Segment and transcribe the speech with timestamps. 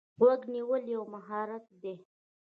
[0.19, 1.95] غوږ نیول یو مهارت دی.